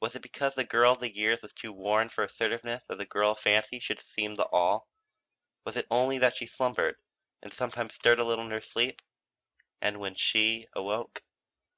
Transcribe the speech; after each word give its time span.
Was 0.00 0.16
it 0.16 0.22
because 0.22 0.54
the 0.54 0.64
girl 0.64 0.92
of 0.92 1.00
the 1.00 1.14
years 1.14 1.42
was 1.42 1.52
too 1.52 1.70
worn 1.70 2.08
for 2.08 2.24
assertiveness 2.24 2.82
that 2.88 2.96
the 2.96 3.04
girl 3.04 3.32
of 3.32 3.40
fancy 3.40 3.78
could 3.78 4.00
seem 4.00 4.34
the 4.36 4.46
all? 4.46 4.88
Was 5.66 5.76
it 5.76 5.86
only 5.90 6.16
that 6.16 6.34
she 6.36 6.46
slumbered 6.46 6.96
and 7.42 7.52
sometimes 7.52 7.94
stirred 7.94 8.20
a 8.20 8.24
little 8.24 8.46
in 8.46 8.52
her 8.52 8.62
sleep? 8.62 9.02
And 9.82 10.00
when 10.00 10.14
she 10.14 10.66
awoke? 10.74 11.22